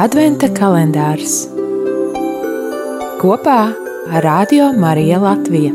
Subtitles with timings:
[0.00, 1.42] Adventa kalendārs
[3.20, 3.58] kopā
[4.08, 5.72] ar Radio Mariju Latviju.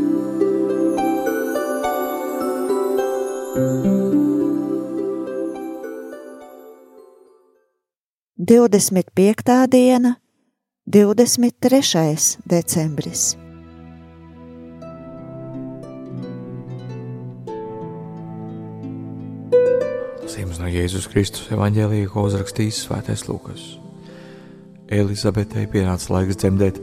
[8.34, 10.16] Divdesmit piektā diena,
[10.82, 13.36] divdesmit trešais decembris.
[20.26, 23.76] Lasījums no Jēzus Kristus evanģēlīja, ko uzrakstījis Svētais Lūkas.
[24.88, 26.78] Elizabetei pienāca laiks dzemdēt,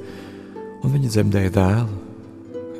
[0.83, 2.01] un viņa dzemdēja dēlu.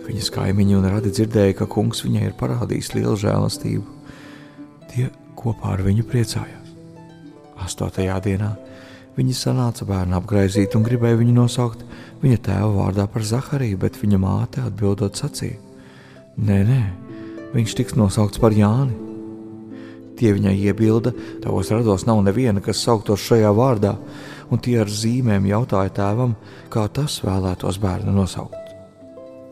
[0.06, 3.86] Viņas kaimiņi un radi dzirdēja, ka kungs viņai ir parādījis lielu žēlastību.
[4.92, 5.08] Tie
[5.40, 6.76] kopā ar viņu priecājās.
[7.66, 8.52] Astotajā dienā
[9.16, 11.82] viņi sanāca bērnu apgraizīt un gribēja viņu nosaukt
[12.22, 15.58] viņa tēva vārdā par Zahariju, bet viņa māte atbildot sacīja:
[16.38, 16.80] Nē, nē,
[17.56, 18.94] viņš tiks nosaukts par Jāni.
[20.16, 21.12] Tie viņai iebilda,
[21.44, 23.96] tavos rados nav neviena, kas sauktos šajā vārdā,
[24.56, 26.36] un tie ar zīmēm jautāja tēvam,
[26.72, 28.72] kā tas vēlētos bērnu nosaukt.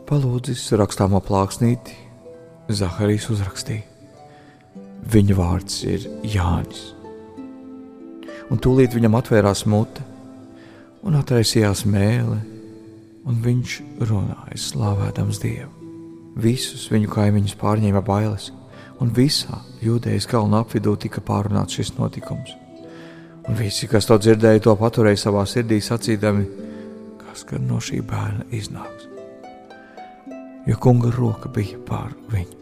[0.08, 1.98] Palūdzis rakstāmo plāksnīti,
[2.72, 3.84] Zaharijs uzrakstīja:
[5.12, 6.94] Viņa vārds ir Jānis.
[8.52, 10.04] Un tūlīt viņam atvērās mute
[11.04, 12.40] un atraisījās mēlē,
[13.28, 15.72] un viņš runāja slavēdams Dievu.
[16.40, 18.52] Visus viņu kaimiņus pārņēma bailes,
[19.04, 22.56] un visā jūdejas kalnu apvidū tika pārunāts šis notikums.
[23.44, 26.46] Un visi, kas to dzirdēja, to paturēja savā sirdī, sacīdami,
[27.20, 29.10] kas gan no šī bērna iznāks.
[30.70, 32.60] Jo kunga roka bija pār viņu.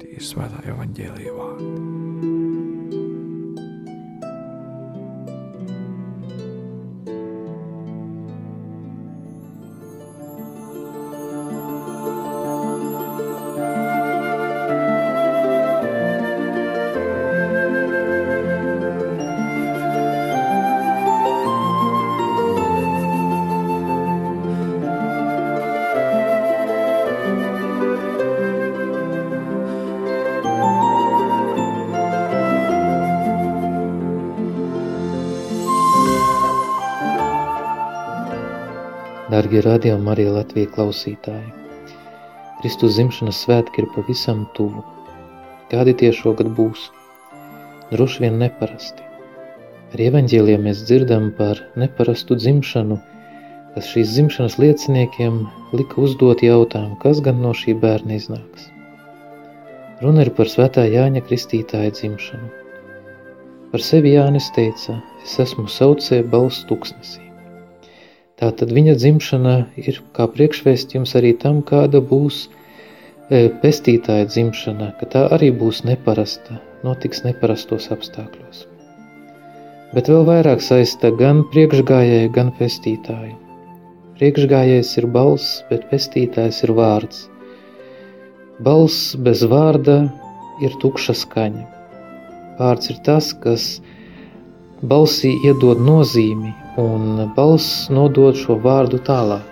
[0.00, 2.03] Tie ir svētā evaņģēlīja vārdi.
[39.34, 41.48] Dārgie radījumi, arī Latvijas klausītāji!
[42.60, 44.84] Kristus dzimšanas svētki ir pavisam tuvu.
[45.72, 46.84] Kādi tie šogad būs?
[47.90, 49.02] Droši vien neparasti.
[49.90, 53.00] Arī evaņģēlijā mēs dzirdam par neparastu dzimšanu,
[53.74, 55.42] kas šīs dzimšanas lieciniekiem
[55.80, 58.70] lika uzdot jautājumu, kas gan no šī bērna iznāks.
[60.04, 62.54] Runa ir par svētā Jāņa Kristītāja dzimšanu.
[63.74, 67.23] Par sevi Jānis teica, es esmu saucē balss tuksnesī.
[68.42, 72.40] Tātad viņa dzimšana ir kā priekšvēstījums arī tam, kāda būs
[73.30, 78.64] e, pestītāja dzimšana, ka tā arī būs neparasta, notiks neparastos apstākļos.
[79.94, 83.36] Bet vēl vairāk saista gan priekšgājēju, gan pestītāju.
[84.18, 87.28] Priekšgājējs ir balss, bet pestītājs ir vārds.
[88.66, 90.00] Balss bez vārda
[90.62, 91.64] ir tukša skaņa.
[92.58, 93.68] Vārds ir tas, kas
[94.82, 99.50] balsī iedod nozīmi, un balss nodod šo vārdu tālāk.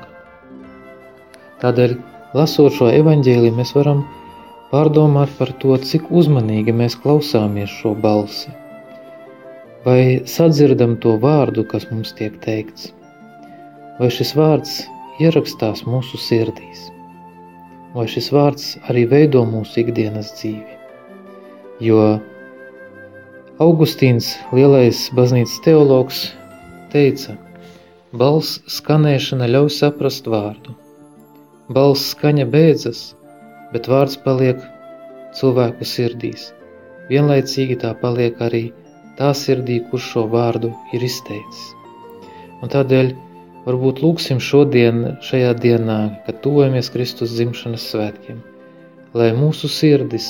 [1.62, 1.94] Tādēļ,
[2.34, 4.03] lasot šo evaņģēliju, mēs varam
[4.72, 8.50] pārdomāt par to, cik uzmanīgi mēs klausāmies šo balsi.
[9.84, 12.91] Vai sadzirdam to vārdu, kas mums tiek teikts?
[13.99, 14.77] Vai šis vārds
[15.22, 16.88] ierakstās mūsu sirdīs?
[17.94, 20.78] Vai šis vārds arī veido mūsu ikdienas dzīvi?
[21.82, 22.03] Jo
[23.62, 26.22] Augustīns, lielais baznīcas teologs,
[26.92, 27.34] teica,
[28.20, 30.75] balss skanēšana ļauj saprast vārdu.
[31.72, 33.00] Balss skaņa beidzas,
[33.72, 34.60] bet vārds paliek
[35.38, 36.50] cilvēku sirdīs.
[37.08, 38.64] Vienlaicīgi tā paliek arī
[39.19, 41.64] tā sirdī, kurš šo vārdu ir izteicis.
[42.62, 43.12] Un tādēļ
[43.66, 48.41] varbūt lūksim šodien, šajā dienā, kad tuvojamies Kristus dzimšanas svētkiem,
[49.16, 50.28] lai mūsu sirdis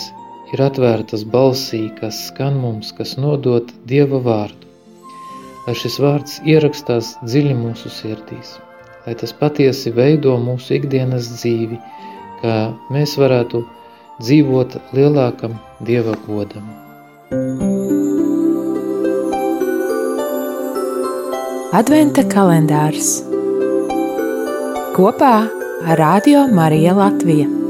[0.54, 4.61] ir atvērtas balsī, kas skan mums, kas nodot Dieva vārdu
[5.66, 8.56] lai šis vārds ierakstās dziļi mūsu sirdīs,
[9.06, 11.78] lai tas patiesi veido mūsu ikdienas dzīvi,
[12.42, 12.56] kā
[12.94, 13.62] mēs varētu
[14.22, 16.68] dzīvot lielākam Dieva godam.
[21.72, 23.22] Adventa kalendārs
[24.92, 25.34] kopā
[25.88, 27.61] ar Radio Mariju Latviju.